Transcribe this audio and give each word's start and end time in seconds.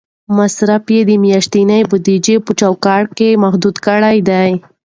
مصرف 0.37 0.81
مې 0.89 0.99
د 1.09 1.11
میاشتنۍ 1.23 1.81
بودیجې 1.89 2.35
په 2.45 2.51
چوکاټ 2.59 3.05
کې 3.17 3.29
محدود 3.43 3.75
کړی 3.85 4.17
دی. 4.29 4.51